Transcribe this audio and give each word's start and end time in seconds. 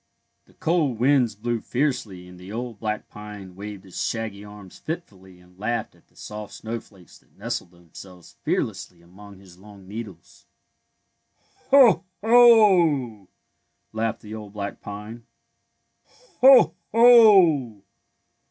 The 0.45 0.55
cold 0.55 0.97
winds 0.99 1.35
blew 1.35 1.61
fiercely 1.61 2.27
and 2.27 2.39
the 2.39 2.51
old 2.51 2.79
black 2.79 3.07
pine 3.07 3.55
waved 3.55 3.83
his 3.83 4.03
shaggy 4.03 4.43
arms 4.43 4.79
fitfully 4.79 5.39
and 5.39 5.59
laughed 5.59 5.93
at 5.93 6.07
the 6.07 6.15
soft 6.15 6.53
snowflakes 6.55 7.19
that 7.19 7.37
nestled 7.37 7.69
themselves 7.69 8.35
fearlessly 8.41 9.03
among 9.03 9.37
his 9.37 9.59
long 9.59 9.87
needles. 9.87 10.47
'^ 11.67 11.69
Ho! 11.69 12.03
Ho!'' 12.23 13.29
laughed 13.93 14.21
the 14.21 14.33
old 14.33 14.53
black 14.53 14.81
pine.'' 14.81 15.27
Ho! 16.41 16.73
Ho! 16.93 17.83